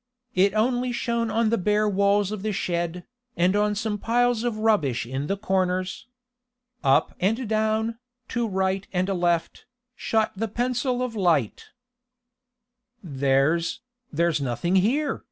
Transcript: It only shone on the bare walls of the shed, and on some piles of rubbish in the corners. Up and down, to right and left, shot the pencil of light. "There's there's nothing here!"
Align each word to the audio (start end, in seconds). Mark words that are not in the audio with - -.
It 0.33 0.55
only 0.55 0.91
shone 0.91 1.29
on 1.29 1.51
the 1.51 1.59
bare 1.59 1.87
walls 1.87 2.31
of 2.31 2.41
the 2.41 2.51
shed, 2.53 3.05
and 3.37 3.55
on 3.55 3.75
some 3.75 3.99
piles 3.99 4.43
of 4.43 4.57
rubbish 4.57 5.05
in 5.05 5.27
the 5.27 5.37
corners. 5.37 6.07
Up 6.83 7.13
and 7.19 7.47
down, 7.47 7.99
to 8.29 8.47
right 8.47 8.87
and 8.91 9.07
left, 9.09 9.65
shot 9.95 10.31
the 10.35 10.47
pencil 10.47 11.03
of 11.03 11.15
light. 11.15 11.65
"There's 13.03 13.81
there's 14.11 14.41
nothing 14.41 14.77
here!" 14.77 15.19